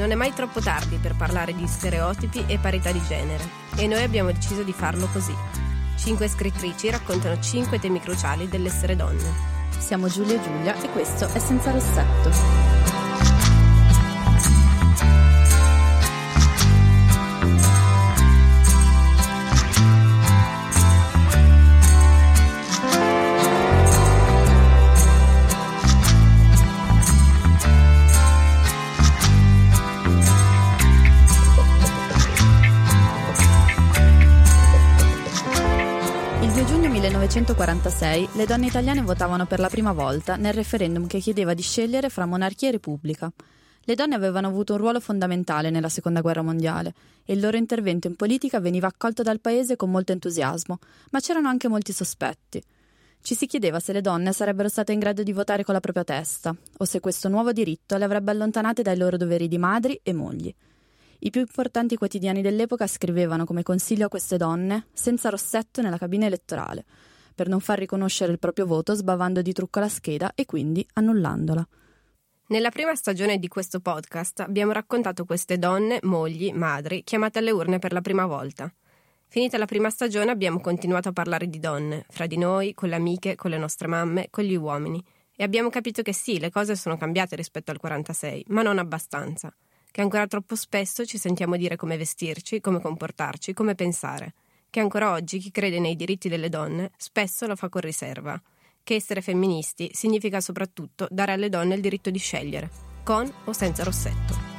Non 0.00 0.12
è 0.12 0.14
mai 0.14 0.32
troppo 0.32 0.60
tardi 0.60 0.96
per 0.96 1.14
parlare 1.14 1.54
di 1.54 1.66
stereotipi 1.66 2.44
e 2.46 2.56
parità 2.56 2.90
di 2.90 3.02
genere 3.06 3.46
e 3.76 3.86
noi 3.86 4.02
abbiamo 4.02 4.32
deciso 4.32 4.62
di 4.62 4.72
farlo 4.72 5.06
così. 5.12 5.34
Cinque 5.98 6.26
scrittrici 6.26 6.88
raccontano 6.88 7.38
cinque 7.38 7.78
temi 7.78 8.00
cruciali 8.00 8.48
dell'essere 8.48 8.96
donne. 8.96 9.30
Siamo 9.76 10.08
Giulia 10.08 10.36
e 10.36 10.42
Giulia 10.42 10.80
e 10.80 10.88
questo 10.88 11.28
è 11.30 11.38
Senza 11.38 11.70
Rossetto. 11.70 12.79
Il 36.42 36.52
2 36.52 36.64
giugno 36.64 36.88
1946 36.88 38.30
le 38.32 38.46
donne 38.46 38.64
italiane 38.64 39.02
votavano 39.02 39.44
per 39.44 39.60
la 39.60 39.68
prima 39.68 39.92
volta 39.92 40.36
nel 40.36 40.54
referendum 40.54 41.06
che 41.06 41.18
chiedeva 41.18 41.52
di 41.52 41.60
scegliere 41.60 42.08
fra 42.08 42.24
monarchia 42.24 42.68
e 42.68 42.70
repubblica. 42.70 43.30
Le 43.82 43.94
donne 43.94 44.14
avevano 44.14 44.46
avuto 44.46 44.72
un 44.72 44.78
ruolo 44.78 45.00
fondamentale 45.00 45.68
nella 45.68 45.90
Seconda 45.90 46.22
Guerra 46.22 46.40
Mondiale 46.40 46.94
e 47.26 47.34
il 47.34 47.40
loro 47.40 47.58
intervento 47.58 48.06
in 48.06 48.16
politica 48.16 48.58
veniva 48.58 48.86
accolto 48.86 49.22
dal 49.22 49.38
paese 49.38 49.76
con 49.76 49.90
molto 49.90 50.12
entusiasmo, 50.12 50.78
ma 51.10 51.20
c'erano 51.20 51.48
anche 51.48 51.68
molti 51.68 51.92
sospetti. 51.92 52.62
Ci 53.20 53.34
si 53.34 53.46
chiedeva 53.46 53.78
se 53.78 53.92
le 53.92 54.00
donne 54.00 54.32
sarebbero 54.32 54.68
state 54.70 54.92
in 54.92 54.98
grado 54.98 55.22
di 55.22 55.34
votare 55.34 55.62
con 55.62 55.74
la 55.74 55.80
propria 55.80 56.04
testa 56.04 56.56
o 56.78 56.84
se 56.86 57.00
questo 57.00 57.28
nuovo 57.28 57.52
diritto 57.52 57.98
le 57.98 58.04
avrebbe 58.04 58.30
allontanate 58.30 58.80
dai 58.80 58.96
loro 58.96 59.18
doveri 59.18 59.46
di 59.46 59.58
madri 59.58 60.00
e 60.02 60.14
mogli. 60.14 60.54
I 61.22 61.28
più 61.28 61.42
importanti 61.42 61.96
quotidiani 61.96 62.40
dell'epoca 62.40 62.86
scrivevano 62.86 63.44
come 63.44 63.62
consiglio 63.62 64.06
a 64.06 64.08
queste 64.08 64.38
donne 64.38 64.86
senza 64.94 65.28
rossetto 65.28 65.82
nella 65.82 65.98
cabina 65.98 66.24
elettorale, 66.24 66.86
per 67.34 67.46
non 67.46 67.60
far 67.60 67.78
riconoscere 67.78 68.32
il 68.32 68.38
proprio 68.38 68.64
voto 68.64 68.94
sbavando 68.94 69.42
di 69.42 69.52
trucco 69.52 69.80
la 69.80 69.88
scheda 69.90 70.32
e 70.34 70.46
quindi 70.46 70.86
annullandola. 70.94 71.68
Nella 72.46 72.70
prima 72.70 72.94
stagione 72.94 73.38
di 73.38 73.48
questo 73.48 73.80
podcast 73.80 74.40
abbiamo 74.40 74.72
raccontato 74.72 75.26
queste 75.26 75.58
donne, 75.58 75.98
mogli, 76.04 76.52
madri, 76.52 77.04
chiamate 77.04 77.38
alle 77.38 77.50
urne 77.50 77.78
per 77.78 77.92
la 77.92 78.00
prima 78.00 78.24
volta. 78.24 78.72
Finita 79.28 79.58
la 79.58 79.66
prima 79.66 79.90
stagione 79.90 80.30
abbiamo 80.30 80.58
continuato 80.58 81.10
a 81.10 81.12
parlare 81.12 81.48
di 81.48 81.58
donne, 81.58 82.06
fra 82.08 82.26
di 82.26 82.38
noi, 82.38 82.72
con 82.72 82.88
le 82.88 82.96
amiche, 82.96 83.36
con 83.36 83.50
le 83.50 83.58
nostre 83.58 83.88
mamme, 83.88 84.28
con 84.30 84.44
gli 84.44 84.56
uomini. 84.56 85.04
E 85.36 85.44
abbiamo 85.44 85.68
capito 85.68 86.00
che 86.00 86.14
sì, 86.14 86.38
le 86.38 86.50
cose 86.50 86.76
sono 86.76 86.96
cambiate 86.96 87.36
rispetto 87.36 87.70
al 87.70 87.78
46, 87.78 88.46
ma 88.48 88.62
non 88.62 88.78
abbastanza 88.78 89.54
che 89.90 90.00
ancora 90.00 90.26
troppo 90.26 90.54
spesso 90.54 91.04
ci 91.04 91.18
sentiamo 91.18 91.56
dire 91.56 91.76
come 91.76 91.96
vestirci, 91.96 92.60
come 92.60 92.80
comportarci, 92.80 93.52
come 93.52 93.74
pensare, 93.74 94.34
che 94.70 94.80
ancora 94.80 95.10
oggi 95.12 95.38
chi 95.38 95.50
crede 95.50 95.80
nei 95.80 95.96
diritti 95.96 96.28
delle 96.28 96.48
donne 96.48 96.90
spesso 96.96 97.46
lo 97.46 97.56
fa 97.56 97.68
con 97.68 97.80
riserva, 97.80 98.40
che 98.82 98.94
essere 98.94 99.20
femministi 99.20 99.90
significa 99.92 100.40
soprattutto 100.40 101.06
dare 101.10 101.32
alle 101.32 101.48
donne 101.48 101.74
il 101.74 101.80
diritto 101.80 102.10
di 102.10 102.18
scegliere, 102.18 102.70
con 103.02 103.30
o 103.44 103.52
senza 103.52 103.82
rossetto. 103.82 104.50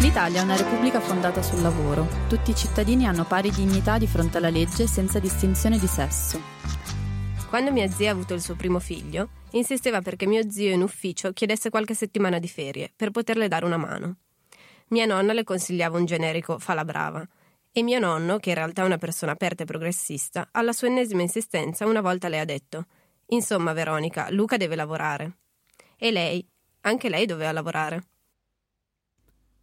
L'Italia 0.00 0.40
è 0.40 0.44
una 0.44 0.56
repubblica 0.56 1.00
fondata 1.00 1.42
sul 1.42 1.60
lavoro. 1.60 2.08
Tutti 2.28 2.50
i 2.50 2.54
cittadini 2.54 3.06
hanno 3.06 3.24
pari 3.24 3.50
dignità 3.50 3.98
di 3.98 4.06
fronte 4.06 4.38
alla 4.38 4.50
legge 4.50 4.86
senza 4.86 5.18
distinzione 5.18 5.78
di 5.78 5.86
sesso. 5.86 6.40
Quando 7.56 7.72
mia 7.72 7.88
zia 7.88 8.10
ha 8.10 8.12
avuto 8.12 8.34
il 8.34 8.42
suo 8.42 8.54
primo 8.54 8.78
figlio, 8.80 9.30
insisteva 9.52 10.02
perché 10.02 10.26
mio 10.26 10.50
zio 10.50 10.74
in 10.74 10.82
ufficio 10.82 11.32
chiedesse 11.32 11.70
qualche 11.70 11.94
settimana 11.94 12.38
di 12.38 12.48
ferie 12.48 12.92
per 12.94 13.10
poterle 13.10 13.48
dare 13.48 13.64
una 13.64 13.78
mano. 13.78 14.16
Mia 14.88 15.06
nonna 15.06 15.32
le 15.32 15.42
consigliava 15.42 15.96
un 15.96 16.04
generico 16.04 16.58
fa 16.58 16.74
la 16.74 16.84
brava 16.84 17.26
e 17.72 17.82
mio 17.82 17.98
nonno, 17.98 18.36
che 18.36 18.50
in 18.50 18.56
realtà 18.56 18.82
è 18.82 18.84
una 18.84 18.98
persona 18.98 19.32
aperta 19.32 19.62
e 19.62 19.66
progressista, 19.66 20.48
alla 20.52 20.74
sua 20.74 20.88
ennesima 20.88 21.22
insistenza 21.22 21.86
una 21.86 22.02
volta 22.02 22.28
le 22.28 22.40
ha 22.40 22.44
detto 22.44 22.84
Insomma, 23.28 23.72
Veronica, 23.72 24.28
Luca 24.28 24.58
deve 24.58 24.76
lavorare. 24.76 25.38
E 25.96 26.10
lei, 26.10 26.46
anche 26.82 27.08
lei 27.08 27.24
doveva 27.24 27.52
lavorare. 27.52 28.02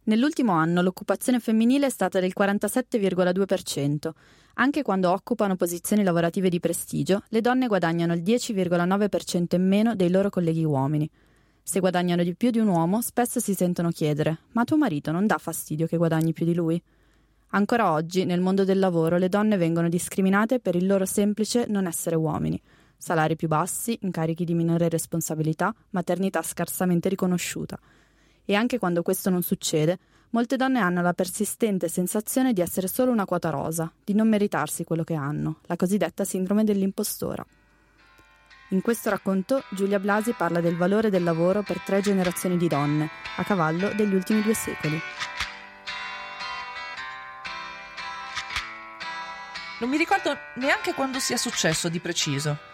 Nell'ultimo 0.06 0.50
anno 0.50 0.82
l'occupazione 0.82 1.38
femminile 1.38 1.86
è 1.86 1.90
stata 1.90 2.18
del 2.18 2.32
47,2%. 2.36 4.10
Anche 4.54 4.82
quando 4.82 5.10
occupano 5.10 5.56
posizioni 5.56 6.04
lavorative 6.04 6.48
di 6.48 6.60
prestigio, 6.60 7.22
le 7.28 7.40
donne 7.40 7.66
guadagnano 7.66 8.14
il 8.14 8.22
10,9% 8.22 9.56
in 9.56 9.66
meno 9.66 9.96
dei 9.96 10.10
loro 10.10 10.30
colleghi 10.30 10.62
uomini. 10.62 11.10
Se 11.60 11.80
guadagnano 11.80 12.22
di 12.22 12.36
più 12.36 12.50
di 12.50 12.60
un 12.60 12.68
uomo, 12.68 13.00
spesso 13.00 13.40
si 13.40 13.52
sentono 13.54 13.90
chiedere: 13.90 14.42
Ma 14.52 14.62
tuo 14.62 14.76
marito 14.76 15.10
non 15.10 15.26
dà 15.26 15.38
fastidio 15.38 15.86
che 15.86 15.96
guadagni 15.96 16.32
più 16.32 16.44
di 16.44 16.54
lui? 16.54 16.80
Ancora 17.48 17.90
oggi, 17.90 18.24
nel 18.24 18.40
mondo 18.40 18.64
del 18.64 18.78
lavoro, 18.78 19.16
le 19.16 19.28
donne 19.28 19.56
vengono 19.56 19.88
discriminate 19.88 20.60
per 20.60 20.76
il 20.76 20.86
loro 20.86 21.04
semplice 21.04 21.66
non 21.68 21.86
essere 21.86 22.14
uomini. 22.14 22.60
Salari 22.96 23.34
più 23.34 23.48
bassi, 23.48 23.98
incarichi 24.02 24.44
di 24.44 24.54
minore 24.54 24.88
responsabilità, 24.88 25.74
maternità 25.90 26.42
scarsamente 26.42 27.08
riconosciuta 27.08 27.78
e 28.44 28.54
anche 28.54 28.78
quando 28.78 29.02
questo 29.02 29.30
non 29.30 29.42
succede, 29.42 29.98
molte 30.30 30.56
donne 30.56 30.80
hanno 30.80 31.00
la 31.00 31.12
persistente 31.12 31.88
sensazione 31.88 32.52
di 32.52 32.60
essere 32.60 32.88
solo 32.88 33.10
una 33.10 33.24
quota 33.24 33.50
rosa, 33.50 33.90
di 34.02 34.14
non 34.14 34.28
meritarsi 34.28 34.84
quello 34.84 35.04
che 35.04 35.14
hanno, 35.14 35.60
la 35.66 35.76
cosiddetta 35.76 36.24
sindrome 36.24 36.64
dell'impostora. 36.64 37.44
In 38.68 38.80
questo 38.80 39.10
racconto 39.10 39.62
Giulia 39.70 40.00
Blasi 40.00 40.32
parla 40.32 40.60
del 40.60 40.76
valore 40.76 41.10
del 41.10 41.22
lavoro 41.22 41.62
per 41.62 41.80
tre 41.80 42.00
generazioni 42.00 42.56
di 42.56 42.66
donne, 42.66 43.08
a 43.36 43.44
cavallo 43.44 43.92
degli 43.94 44.14
ultimi 44.14 44.42
due 44.42 44.54
secoli. 44.54 45.00
Non 49.80 49.90
mi 49.90 49.96
ricordo 49.96 50.36
neanche 50.56 50.94
quando 50.94 51.18
sia 51.18 51.36
successo 51.36 51.88
di 51.88 52.00
preciso. 52.00 52.73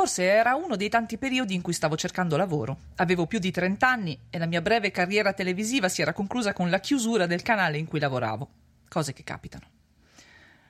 Forse 0.00 0.22
era 0.22 0.54
uno 0.54 0.76
dei 0.76 0.88
tanti 0.88 1.18
periodi 1.18 1.52
in 1.52 1.60
cui 1.60 1.74
stavo 1.74 1.94
cercando 1.94 2.38
lavoro. 2.38 2.84
Avevo 2.96 3.26
più 3.26 3.38
di 3.38 3.50
30 3.50 3.86
anni 3.86 4.18
e 4.30 4.38
la 4.38 4.46
mia 4.46 4.62
breve 4.62 4.90
carriera 4.90 5.34
televisiva 5.34 5.90
si 5.90 6.00
era 6.00 6.14
conclusa 6.14 6.54
con 6.54 6.70
la 6.70 6.80
chiusura 6.80 7.26
del 7.26 7.42
canale 7.42 7.76
in 7.76 7.86
cui 7.86 8.00
lavoravo. 8.00 8.48
Cose 8.88 9.12
che 9.12 9.24
capitano. 9.24 9.66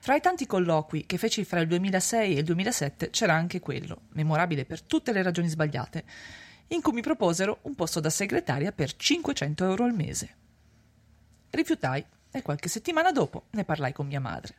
Fra 0.01 0.15
i 0.15 0.19
tanti 0.19 0.45
colloqui 0.45 1.05
che 1.05 1.17
feci 1.17 1.45
fra 1.45 1.61
il 1.61 1.69
2006 1.69 2.35
e 2.35 2.39
il 2.39 2.43
2007 2.43 3.09
c'era 3.09 3.33
anche 3.33 3.61
quello, 3.61 4.01
memorabile 4.15 4.65
per 4.65 4.81
tutte 4.81 5.13
le 5.13 5.23
ragioni 5.23 5.47
sbagliate, 5.47 6.03
in 6.67 6.81
cui 6.81 6.91
mi 6.91 7.01
proposero 7.01 7.59
un 7.61 7.73
posto 7.73 8.01
da 8.01 8.09
segretaria 8.09 8.73
per 8.73 8.97
500 8.97 9.63
euro 9.63 9.85
al 9.85 9.93
mese. 9.93 10.35
Rifiutai 11.51 12.05
e 12.29 12.41
qualche 12.41 12.67
settimana 12.67 13.13
dopo 13.13 13.45
ne 13.51 13.63
parlai 13.63 13.93
con 13.93 14.07
mia 14.07 14.19
madre. 14.19 14.55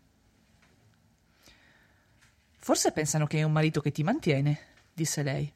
Forse 2.65 2.93
pensano 2.93 3.27
che 3.27 3.39
è 3.39 3.43
un 3.43 3.51
marito 3.51 3.81
che 3.81 3.91
ti 3.91 4.05
mantiene, 4.05 4.57
disse 4.93 5.25
lei. 5.25 5.53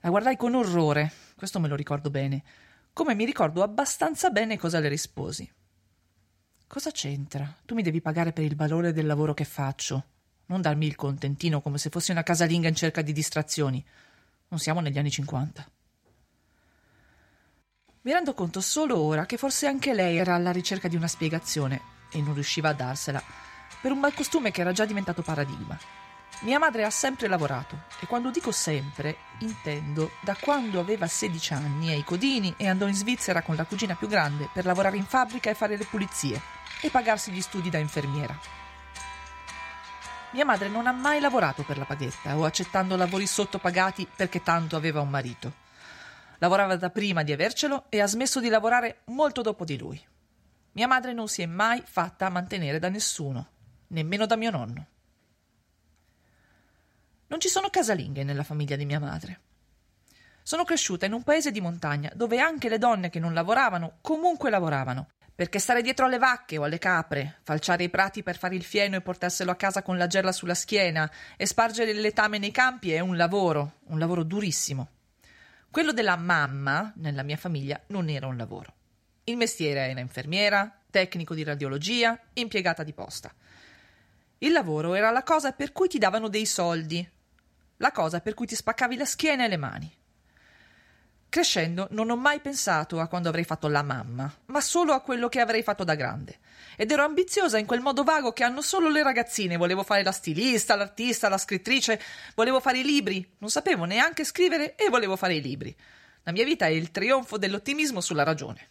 La 0.00 0.08
guardai 0.08 0.36
con 0.36 0.56
orrore, 0.56 1.12
questo 1.36 1.60
me 1.60 1.68
lo 1.68 1.76
ricordo 1.76 2.10
bene, 2.10 2.42
come 2.92 3.14
mi 3.14 3.24
ricordo 3.24 3.62
abbastanza 3.62 4.30
bene 4.30 4.58
cosa 4.58 4.80
le 4.80 4.88
risposi. 4.88 5.48
Cosa 6.66 6.90
c'entra? 6.90 7.56
Tu 7.64 7.76
mi 7.76 7.84
devi 7.84 8.00
pagare 8.00 8.32
per 8.32 8.42
il 8.42 8.56
valore 8.56 8.92
del 8.92 9.06
lavoro 9.06 9.32
che 9.32 9.44
faccio, 9.44 10.06
non 10.46 10.60
darmi 10.60 10.86
il 10.86 10.96
contentino 10.96 11.60
come 11.60 11.78
se 11.78 11.88
fossi 11.88 12.10
una 12.10 12.24
casalinga 12.24 12.66
in 12.66 12.74
cerca 12.74 13.00
di 13.00 13.12
distrazioni. 13.12 13.84
Non 14.48 14.58
siamo 14.58 14.80
negli 14.80 14.98
anni 14.98 15.12
cinquanta. 15.12 15.64
Mi 18.00 18.10
rendo 18.12 18.34
conto 18.34 18.60
solo 18.60 18.98
ora 18.98 19.24
che 19.24 19.36
forse 19.36 19.68
anche 19.68 19.94
lei 19.94 20.16
era 20.16 20.34
alla 20.34 20.50
ricerca 20.50 20.88
di 20.88 20.96
una 20.96 21.06
spiegazione 21.06 21.80
e 22.10 22.20
non 22.20 22.34
riusciva 22.34 22.70
a 22.70 22.74
darsela 22.74 23.51
per 23.82 23.90
un 23.90 23.98
malcostume 23.98 24.52
che 24.52 24.60
era 24.60 24.70
già 24.70 24.84
diventato 24.84 25.22
paradigma. 25.22 25.76
Mia 26.42 26.58
madre 26.58 26.84
ha 26.84 26.90
sempre 26.90 27.26
lavorato 27.26 27.82
e 28.00 28.06
quando 28.06 28.30
dico 28.30 28.52
sempre 28.52 29.16
intendo 29.40 30.12
da 30.20 30.36
quando 30.38 30.80
aveva 30.80 31.06
16 31.06 31.52
anni 31.52 31.90
ai 31.90 32.04
codini 32.04 32.54
e 32.56 32.68
andò 32.68 32.86
in 32.86 32.94
Svizzera 32.94 33.42
con 33.42 33.56
la 33.56 33.64
cugina 33.64 33.96
più 33.96 34.06
grande 34.06 34.48
per 34.52 34.64
lavorare 34.64 34.96
in 34.96 35.04
fabbrica 35.04 35.50
e 35.50 35.54
fare 35.54 35.76
le 35.76 35.84
pulizie 35.84 36.40
e 36.80 36.90
pagarsi 36.90 37.32
gli 37.32 37.40
studi 37.40 37.70
da 37.70 37.78
infermiera. 37.78 38.36
Mia 40.30 40.44
madre 40.44 40.68
non 40.68 40.86
ha 40.86 40.92
mai 40.92 41.20
lavorato 41.20 41.64
per 41.64 41.76
la 41.76 41.84
paghetta 41.84 42.36
o 42.36 42.44
accettando 42.44 42.96
lavori 42.96 43.26
sottopagati 43.26 44.08
perché 44.14 44.42
tanto 44.42 44.76
aveva 44.76 45.00
un 45.00 45.10
marito. 45.10 45.60
Lavorava 46.38 46.76
da 46.76 46.90
prima 46.90 47.22
di 47.22 47.32
avercelo 47.32 47.86
e 47.88 48.00
ha 48.00 48.06
smesso 48.06 48.40
di 48.40 48.48
lavorare 48.48 49.02
molto 49.06 49.42
dopo 49.42 49.64
di 49.64 49.76
lui. 49.76 50.00
Mia 50.72 50.88
madre 50.88 51.12
non 51.12 51.28
si 51.28 51.42
è 51.42 51.46
mai 51.46 51.82
fatta 51.84 52.30
mantenere 52.30 52.78
da 52.78 52.88
nessuno 52.88 53.50
nemmeno 53.92 54.26
da 54.26 54.36
mio 54.36 54.50
nonno. 54.50 54.86
Non 57.28 57.40
ci 57.40 57.48
sono 57.48 57.70
casalinghe 57.70 58.24
nella 58.24 58.42
famiglia 58.42 58.76
di 58.76 58.84
mia 58.84 59.00
madre. 59.00 59.40
Sono 60.42 60.64
cresciuta 60.64 61.06
in 61.06 61.12
un 61.12 61.22
paese 61.22 61.50
di 61.50 61.60
montagna 61.60 62.10
dove 62.14 62.40
anche 62.40 62.68
le 62.68 62.78
donne 62.78 63.08
che 63.08 63.20
non 63.20 63.32
lavoravano 63.32 63.98
comunque 64.00 64.50
lavoravano, 64.50 65.08
Perché 65.34 65.58
stare 65.58 65.80
dietro 65.80 66.04
alle 66.04 66.18
vacche 66.18 66.58
o 66.58 66.64
alle 66.64 66.78
capre, 66.78 67.38
falciare 67.42 67.84
i 67.84 67.88
prati 67.88 68.22
per 68.22 68.36
fare 68.36 68.54
il 68.54 68.62
fieno 68.62 68.96
e 68.96 69.00
portarselo 69.00 69.50
a 69.50 69.56
casa 69.56 69.82
con 69.82 69.96
la 69.96 70.06
gerla 70.06 70.30
sulla 70.30 70.54
schiena 70.54 71.10
e 71.36 71.46
spargere 71.46 71.90
il 71.90 72.00
letame 72.00 72.36
nei 72.38 72.50
campi 72.50 72.92
è 72.92 73.00
un 73.00 73.16
lavoro, 73.16 73.78
un 73.86 73.98
lavoro 73.98 74.24
durissimo. 74.24 74.88
Quello 75.70 75.92
della 75.92 76.16
mamma, 76.16 76.92
nella 76.96 77.22
mia 77.22 77.38
famiglia, 77.38 77.80
non 77.88 78.10
era 78.10 78.26
un 78.26 78.36
lavoro. 78.36 78.74
Il 79.24 79.38
mestiere 79.38 79.88
era 79.88 80.00
infermiera, 80.00 80.70
tecnico 80.90 81.34
di 81.34 81.44
radiologia, 81.44 82.18
impiegata 82.34 82.82
di 82.82 82.92
posta. 82.92 83.32
Il 84.42 84.50
lavoro 84.50 84.94
era 84.94 85.12
la 85.12 85.22
cosa 85.22 85.52
per 85.52 85.70
cui 85.70 85.86
ti 85.86 85.98
davano 85.98 86.26
dei 86.26 86.46
soldi, 86.46 87.08
la 87.76 87.92
cosa 87.92 88.20
per 88.20 88.34
cui 88.34 88.46
ti 88.46 88.56
spaccavi 88.56 88.96
la 88.96 89.04
schiena 89.04 89.44
e 89.44 89.48
le 89.48 89.56
mani. 89.56 89.96
Crescendo 91.28 91.86
non 91.92 92.10
ho 92.10 92.16
mai 92.16 92.40
pensato 92.40 92.98
a 92.98 93.06
quando 93.06 93.28
avrei 93.28 93.44
fatto 93.44 93.68
la 93.68 93.84
mamma, 93.84 94.34
ma 94.46 94.60
solo 94.60 94.94
a 94.94 95.00
quello 95.00 95.28
che 95.28 95.38
avrei 95.38 95.62
fatto 95.62 95.84
da 95.84 95.94
grande. 95.94 96.40
Ed 96.76 96.90
ero 96.90 97.04
ambiziosa 97.04 97.56
in 97.56 97.66
quel 97.66 97.80
modo 97.82 98.02
vago 98.02 98.32
che 98.32 98.42
hanno 98.42 98.62
solo 98.62 98.88
le 98.88 99.04
ragazzine. 99.04 99.56
Volevo 99.56 99.84
fare 99.84 100.02
la 100.02 100.10
stilista, 100.10 100.74
l'artista, 100.74 101.28
la 101.28 101.38
scrittrice, 101.38 102.00
volevo 102.34 102.58
fare 102.58 102.80
i 102.80 102.84
libri. 102.84 103.36
Non 103.38 103.48
sapevo 103.48 103.84
neanche 103.84 104.24
scrivere 104.24 104.74
e 104.74 104.88
volevo 104.90 105.14
fare 105.14 105.36
i 105.36 105.40
libri. 105.40 105.74
La 106.24 106.32
mia 106.32 106.44
vita 106.44 106.66
è 106.66 106.70
il 106.70 106.90
trionfo 106.90 107.38
dell'ottimismo 107.38 108.00
sulla 108.00 108.24
ragione. 108.24 108.70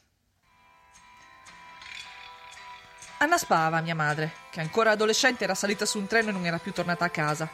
Anna 3.22 3.38
Spava, 3.38 3.82
mia 3.82 3.96
madre, 3.96 4.32
che 4.50 4.62
ancora 4.62 4.92
adolescente 4.92 5.44
era 5.44 5.56
salita 5.56 5.86
su 5.86 6.00
un 6.00 6.08
treno 6.08 6.30
e 6.30 6.32
non 6.32 6.46
era 6.46 6.58
più 6.58 6.72
tornata 6.72 7.06
a 7.06 7.10
casa 7.10 7.50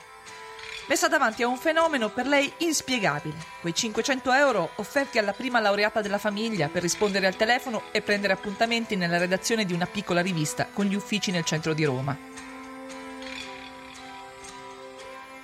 messa 0.87 1.07
davanti 1.07 1.43
a 1.43 1.47
un 1.47 1.57
fenomeno 1.57 2.09
per 2.09 2.27
lei 2.27 2.51
inspiegabile, 2.59 3.35
quei 3.61 3.75
500 3.75 4.31
euro 4.31 4.69
offerti 4.75 5.17
alla 5.17 5.33
prima 5.33 5.59
laureata 5.59 6.01
della 6.01 6.17
famiglia 6.17 6.69
per 6.69 6.81
rispondere 6.81 7.27
al 7.27 7.35
telefono 7.35 7.83
e 7.91 8.01
prendere 8.01 8.33
appuntamenti 8.33 8.95
nella 8.95 9.17
redazione 9.17 9.65
di 9.65 9.73
una 9.73 9.85
piccola 9.85 10.21
rivista 10.21 10.67
con 10.71 10.85
gli 10.85 10.95
uffici 10.95 11.31
nel 11.31 11.43
centro 11.43 11.73
di 11.73 11.83
Roma. 11.83 12.17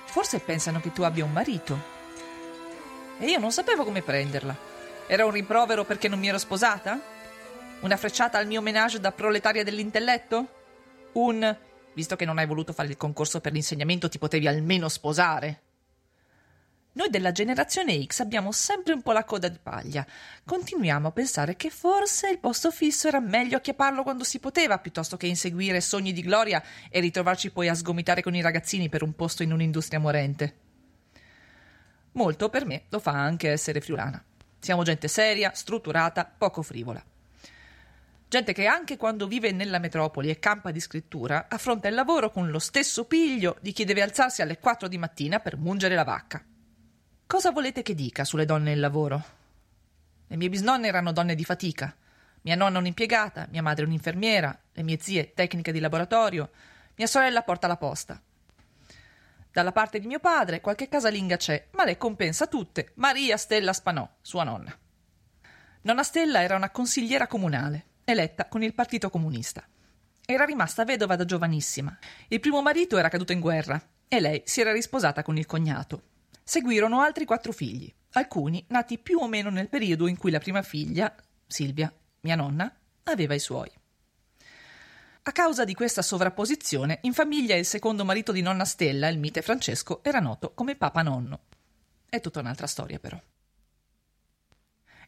Forse 0.06 0.38
pensano 0.38 0.80
che 0.80 0.92
tu 0.92 1.02
abbia 1.02 1.24
un 1.24 1.32
marito. 1.32 1.92
E 3.18 3.26
io 3.26 3.38
non 3.38 3.52
sapevo 3.52 3.84
come 3.84 4.00
prenderla. 4.00 4.56
Era 5.06 5.26
un 5.26 5.32
rimprovero 5.32 5.84
perché 5.84 6.08
non 6.08 6.18
mi 6.18 6.28
ero 6.28 6.38
sposata? 6.38 6.98
Una 7.80 7.96
frecciata 7.96 8.38
al 8.38 8.46
mio 8.46 8.62
menage 8.62 9.00
da 9.00 9.12
proletaria 9.12 9.62
dell'intelletto? 9.62 10.48
Un 11.12 11.56
Visto 11.94 12.16
che 12.16 12.24
non 12.24 12.38
hai 12.38 12.46
voluto 12.46 12.72
fare 12.72 12.88
il 12.88 12.96
concorso 12.96 13.40
per 13.40 13.52
l'insegnamento, 13.52 14.08
ti 14.08 14.18
potevi 14.18 14.48
almeno 14.48 14.88
sposare. 14.88 15.60
Noi 16.94 17.08
della 17.08 17.32
generazione 17.32 18.04
X 18.04 18.20
abbiamo 18.20 18.52
sempre 18.52 18.92
un 18.92 19.02
po' 19.02 19.12
la 19.12 19.24
coda 19.24 19.48
di 19.48 19.58
paglia. 19.60 20.06
Continuiamo 20.44 21.08
a 21.08 21.12
pensare 21.12 21.56
che 21.56 21.70
forse 21.70 22.30
il 22.30 22.38
posto 22.38 22.70
fisso 22.70 23.08
era 23.08 23.20
meglio 23.20 23.56
acchiapparlo 23.56 24.02
quando 24.02 24.22
si 24.22 24.38
poteva, 24.38 24.78
piuttosto 24.78 25.16
che 25.16 25.26
inseguire 25.26 25.80
sogni 25.80 26.12
di 26.12 26.22
gloria 26.22 26.62
e 26.90 27.00
ritrovarci 27.00 27.50
poi 27.50 27.68
a 27.68 27.74
sgomitare 27.74 28.22
con 28.22 28.34
i 28.34 28.42
ragazzini 28.42 28.88
per 28.88 29.02
un 29.02 29.14
posto 29.14 29.42
in 29.42 29.52
un'industria 29.52 29.98
morente. 29.98 30.56
Molto 32.12 32.48
per 32.48 32.64
me 32.64 32.84
lo 32.90 33.00
fa 33.00 33.12
anche 33.12 33.50
essere 33.50 33.80
friulana. 33.80 34.22
Siamo 34.60 34.84
gente 34.84 35.08
seria, 35.08 35.52
strutturata, 35.52 36.24
poco 36.24 36.62
frivola. 36.62 37.04
Gente 38.34 38.52
che 38.52 38.66
anche 38.66 38.96
quando 38.96 39.28
vive 39.28 39.52
nella 39.52 39.78
metropoli 39.78 40.28
e 40.28 40.40
campa 40.40 40.72
di 40.72 40.80
scrittura 40.80 41.46
affronta 41.48 41.86
il 41.86 41.94
lavoro 41.94 42.32
con 42.32 42.50
lo 42.50 42.58
stesso 42.58 43.04
piglio 43.04 43.56
di 43.60 43.70
chi 43.70 43.84
deve 43.84 44.02
alzarsi 44.02 44.42
alle 44.42 44.58
4 44.58 44.88
di 44.88 44.98
mattina 44.98 45.38
per 45.38 45.56
mungere 45.56 45.94
la 45.94 46.02
vacca. 46.02 46.44
Cosa 47.28 47.52
volete 47.52 47.82
che 47.82 47.94
dica 47.94 48.24
sulle 48.24 48.44
donne 48.44 48.72
il 48.72 48.80
lavoro? 48.80 49.24
Le 50.26 50.36
mie 50.36 50.48
bisnonne 50.48 50.88
erano 50.88 51.12
donne 51.12 51.36
di 51.36 51.44
fatica. 51.44 51.94
Mia 52.40 52.56
nonna 52.56 52.80
un'impiegata, 52.80 53.46
mia 53.52 53.62
madre 53.62 53.84
un'infermiera, 53.84 54.62
le 54.72 54.82
mie 54.82 54.98
zie 55.00 55.32
tecniche 55.32 55.70
di 55.70 55.78
laboratorio, 55.78 56.50
mia 56.96 57.06
sorella 57.06 57.42
porta 57.42 57.68
la 57.68 57.76
posta. 57.76 58.20
Dalla 59.52 59.70
parte 59.70 60.00
di 60.00 60.08
mio 60.08 60.18
padre 60.18 60.60
qualche 60.60 60.88
casalinga 60.88 61.36
c'è, 61.36 61.68
ma 61.70 61.84
le 61.84 61.96
compensa 61.96 62.48
tutte 62.48 62.94
Maria 62.94 63.36
Stella 63.36 63.72
Spanò, 63.72 64.10
sua 64.20 64.42
nonna. 64.42 64.76
Nonna 65.82 66.02
Stella 66.02 66.42
era 66.42 66.56
una 66.56 66.70
consigliera 66.70 67.28
comunale 67.28 67.92
eletta 68.04 68.48
con 68.48 68.62
il 68.62 68.74
Partito 68.74 69.10
Comunista. 69.10 69.66
Era 70.26 70.44
rimasta 70.44 70.84
vedova 70.84 71.16
da 71.16 71.24
giovanissima. 71.24 71.96
Il 72.28 72.40
primo 72.40 72.62
marito 72.62 72.96
era 72.96 73.08
caduto 73.08 73.32
in 73.32 73.40
guerra 73.40 73.82
e 74.08 74.20
lei 74.20 74.42
si 74.44 74.60
era 74.60 74.72
risposata 74.72 75.22
con 75.22 75.36
il 75.36 75.46
cognato. 75.46 76.02
Seguirono 76.42 77.00
altri 77.00 77.24
quattro 77.24 77.52
figli, 77.52 77.92
alcuni 78.12 78.64
nati 78.68 78.98
più 78.98 79.18
o 79.18 79.28
meno 79.28 79.50
nel 79.50 79.68
periodo 79.68 80.06
in 80.06 80.16
cui 80.16 80.30
la 80.30 80.38
prima 80.38 80.62
figlia, 80.62 81.14
Silvia, 81.46 81.92
mia 82.20 82.36
nonna, 82.36 82.72
aveva 83.04 83.34
i 83.34 83.38
suoi. 83.38 83.70
A 85.26 85.32
causa 85.32 85.64
di 85.64 85.72
questa 85.72 86.02
sovrapposizione, 86.02 86.98
in 87.02 87.14
famiglia 87.14 87.54
il 87.56 87.64
secondo 87.64 88.04
marito 88.04 88.30
di 88.30 88.42
nonna 88.42 88.66
Stella, 88.66 89.08
il 89.08 89.18
mite 89.18 89.40
Francesco, 89.40 90.04
era 90.04 90.20
noto 90.20 90.52
come 90.52 90.76
Papa 90.76 91.00
Nonno. 91.00 91.40
È 92.08 92.20
tutta 92.20 92.40
un'altra 92.40 92.66
storia, 92.66 92.98
però. 92.98 93.18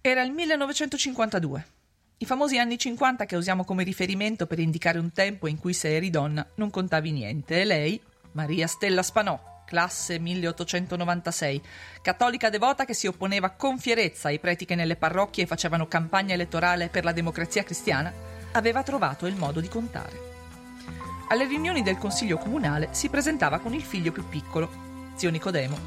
Era 0.00 0.22
il 0.22 0.32
1952. 0.32 1.75
I 2.18 2.24
famosi 2.24 2.58
anni 2.58 2.78
50 2.78 3.26
che 3.26 3.36
usiamo 3.36 3.62
come 3.62 3.84
riferimento 3.84 4.46
per 4.46 4.58
indicare 4.58 4.98
un 4.98 5.12
tempo 5.12 5.48
in 5.48 5.58
cui 5.58 5.74
se 5.74 5.94
eri 5.94 6.08
donna 6.08 6.46
non 6.54 6.70
contavi 6.70 7.12
niente. 7.12 7.60
E 7.60 7.64
lei, 7.66 8.00
Maria 8.32 8.66
Stella 8.66 9.02
Spanò, 9.02 9.62
classe 9.66 10.18
1896, 10.18 11.62
cattolica 12.00 12.48
devota 12.48 12.86
che 12.86 12.94
si 12.94 13.06
opponeva 13.06 13.50
con 13.50 13.78
fierezza 13.78 14.28
ai 14.28 14.38
preti 14.38 14.64
che 14.64 14.74
nelle 14.74 14.96
parrocchie 14.96 15.44
facevano 15.44 15.88
campagna 15.88 16.32
elettorale 16.32 16.88
per 16.88 17.04
la 17.04 17.12
democrazia 17.12 17.64
cristiana, 17.64 18.10
aveva 18.52 18.82
trovato 18.82 19.26
il 19.26 19.36
modo 19.36 19.60
di 19.60 19.68
contare. 19.68 20.18
Alle 21.28 21.44
riunioni 21.44 21.82
del 21.82 21.98
consiglio 21.98 22.38
comunale 22.38 22.88
si 22.92 23.10
presentava 23.10 23.58
con 23.58 23.74
il 23.74 23.82
figlio 23.82 24.12
più 24.12 24.26
piccolo, 24.26 24.70
zio 25.16 25.28
Nicodemo, 25.28 25.78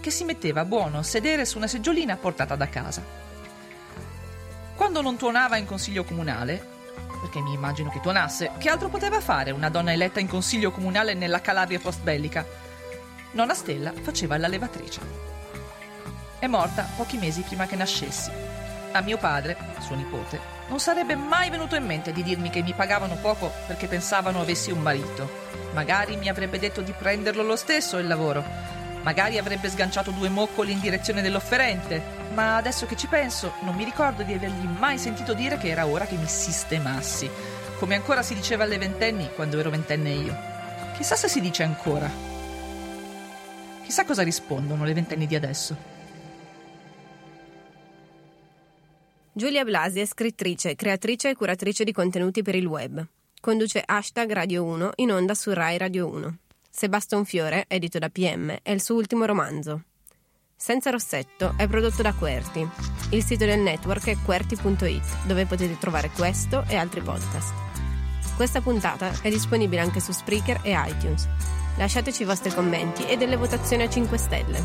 che 0.00 0.10
si 0.10 0.24
metteva 0.24 0.64
buono 0.64 0.98
a 0.98 1.04
sedere 1.04 1.44
su 1.44 1.56
una 1.56 1.68
seggiolina 1.68 2.16
portata 2.16 2.56
da 2.56 2.68
casa 2.68 3.30
quando 4.92 5.08
non 5.08 5.18
tuonava 5.18 5.56
in 5.56 5.64
consiglio 5.64 6.04
comunale, 6.04 6.62
perché 7.22 7.40
mi 7.40 7.54
immagino 7.54 7.88
che 7.88 8.00
tuonasse, 8.00 8.50
che 8.58 8.68
altro 8.68 8.90
poteva 8.90 9.22
fare 9.22 9.50
una 9.50 9.70
donna 9.70 9.90
eletta 9.90 10.20
in 10.20 10.28
consiglio 10.28 10.70
comunale 10.70 11.14
nella 11.14 11.40
Calabria 11.40 11.78
post-bellica? 11.78 12.44
Nonna 13.30 13.54
Stella 13.54 13.90
faceva 14.02 14.36
la 14.36 14.48
levatrice. 14.48 15.00
È 16.38 16.46
morta 16.46 16.86
pochi 16.94 17.16
mesi 17.16 17.40
prima 17.40 17.64
che 17.64 17.74
nascessi. 17.74 18.30
A 18.92 19.00
mio 19.00 19.16
padre, 19.16 19.56
suo 19.78 19.94
nipote, 19.94 20.38
non 20.68 20.78
sarebbe 20.78 21.16
mai 21.16 21.48
venuto 21.48 21.74
in 21.74 21.86
mente 21.86 22.12
di 22.12 22.22
dirmi 22.22 22.50
che 22.50 22.60
mi 22.60 22.74
pagavano 22.74 23.16
poco 23.16 23.50
perché 23.66 23.86
pensavano 23.86 24.42
avessi 24.42 24.70
un 24.70 24.82
marito. 24.82 25.26
Magari 25.72 26.16
mi 26.16 26.28
avrebbe 26.28 26.58
detto 26.58 26.82
di 26.82 26.92
prenderlo 26.92 27.42
lo 27.42 27.56
stesso 27.56 27.96
il 27.96 28.06
lavoro. 28.06 28.44
Magari 29.00 29.38
avrebbe 29.38 29.70
sganciato 29.70 30.10
due 30.10 30.28
moccoli 30.28 30.72
in 30.72 30.80
direzione 30.80 31.22
dell'offerente, 31.22 32.20
ma 32.32 32.56
adesso 32.56 32.86
che 32.86 32.96
ci 32.96 33.06
penso, 33.06 33.52
non 33.60 33.74
mi 33.74 33.84
ricordo 33.84 34.22
di 34.22 34.32
avergli 34.32 34.66
mai 34.66 34.98
sentito 34.98 35.34
dire 35.34 35.58
che 35.58 35.68
era 35.68 35.86
ora 35.86 36.06
che 36.06 36.16
mi 36.16 36.26
sistemassi, 36.26 37.30
come 37.78 37.94
ancora 37.94 38.22
si 38.22 38.34
diceva 38.34 38.64
alle 38.64 38.78
ventenni 38.78 39.30
quando 39.34 39.58
ero 39.58 39.70
ventenne 39.70 40.10
io. 40.10 40.36
Chissà 40.96 41.16
se 41.16 41.28
si 41.28 41.40
dice 41.40 41.62
ancora. 41.62 42.10
Chissà 43.82 44.04
cosa 44.04 44.22
rispondono 44.22 44.84
le 44.84 44.94
ventenni 44.94 45.26
di 45.26 45.34
adesso. 45.34 45.76
Giulia 49.32 49.64
Blasi 49.64 50.00
è 50.00 50.06
scrittrice, 50.06 50.74
creatrice 50.74 51.30
e 51.30 51.34
curatrice 51.34 51.84
di 51.84 51.92
contenuti 51.92 52.42
per 52.42 52.54
il 52.54 52.66
web. 52.66 53.04
Conduce 53.40 53.82
hashtag 53.84 54.30
Radio 54.30 54.62
1 54.64 54.92
in 54.96 55.10
onda 55.10 55.34
su 55.34 55.52
Rai 55.52 55.78
Radio 55.78 56.06
1. 56.08 56.36
Sebastian 56.70 57.24
Fiore, 57.24 57.64
edito 57.66 57.98
da 57.98 58.08
PM, 58.08 58.56
è 58.62 58.70
il 58.70 58.82
suo 58.82 58.94
ultimo 58.94 59.24
romanzo. 59.24 59.84
Senza 60.62 60.90
Rossetto 60.90 61.54
è 61.56 61.66
prodotto 61.66 62.02
da 62.02 62.14
Querti. 62.14 62.64
Il 63.10 63.24
sito 63.24 63.44
del 63.44 63.58
network 63.58 64.06
è 64.06 64.16
querti.it, 64.16 65.26
dove 65.26 65.44
potete 65.44 65.76
trovare 65.76 66.10
questo 66.10 66.62
e 66.68 66.76
altri 66.76 67.00
podcast. 67.00 67.52
Questa 68.36 68.60
puntata 68.60 69.10
è 69.22 69.28
disponibile 69.28 69.80
anche 69.80 69.98
su 69.98 70.12
Spreaker 70.12 70.60
e 70.62 70.72
iTunes. 70.86 71.26
Lasciateci 71.78 72.22
i 72.22 72.26
vostri 72.26 72.54
commenti 72.54 73.04
e 73.08 73.16
delle 73.16 73.34
votazioni 73.34 73.82
a 73.82 73.88
5 73.88 74.16
stelle. 74.16 74.64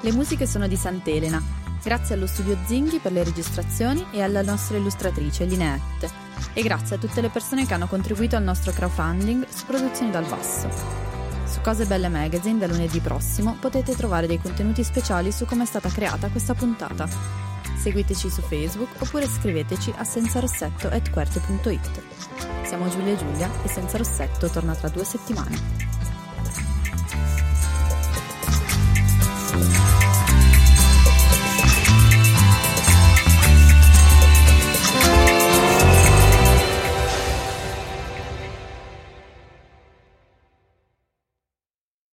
Le 0.00 0.12
musiche 0.12 0.46
sono 0.46 0.68
di 0.68 0.76
Sant'Elena. 0.76 1.42
Grazie 1.82 2.14
allo 2.14 2.28
studio 2.28 2.56
Zinghi 2.64 3.00
per 3.00 3.10
le 3.10 3.24
registrazioni 3.24 4.06
e 4.12 4.22
alla 4.22 4.42
nostra 4.42 4.76
illustratrice 4.76 5.44
Lineette. 5.44 6.08
E 6.52 6.62
grazie 6.62 6.94
a 6.94 6.98
tutte 7.00 7.20
le 7.20 7.30
persone 7.30 7.66
che 7.66 7.74
hanno 7.74 7.88
contribuito 7.88 8.36
al 8.36 8.44
nostro 8.44 8.70
crowdfunding 8.70 9.44
su 9.48 9.66
Produzioni 9.66 10.12
dal 10.12 10.26
Basso. 10.26 11.05
Cose 11.66 11.84
Belle 11.84 12.08
Magazine 12.08 12.60
da 12.60 12.68
lunedì 12.68 13.00
prossimo 13.00 13.56
potete 13.58 13.96
trovare 13.96 14.28
dei 14.28 14.40
contenuti 14.40 14.84
speciali 14.84 15.32
su 15.32 15.46
come 15.46 15.64
è 15.64 15.66
stata 15.66 15.88
creata 15.88 16.28
questa 16.28 16.54
puntata. 16.54 17.08
Seguiteci 17.76 18.30
su 18.30 18.40
Facebook 18.40 18.90
oppure 19.00 19.26
scriveteci 19.26 19.92
a 19.96 20.04
senzarossetto.it. 20.04 22.02
Siamo 22.62 22.88
Giulia 22.88 23.14
e 23.14 23.16
Giulia 23.16 23.50
e 23.64 23.68
Senza 23.68 23.98
Rossetto 23.98 24.48
torna 24.48 24.76
tra 24.76 24.88
due 24.90 25.02
settimane. 25.02 25.95